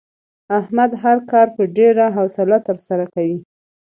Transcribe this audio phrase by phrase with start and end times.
[0.59, 3.37] احمد هر کار په ډېره حوصله ترسره کوي.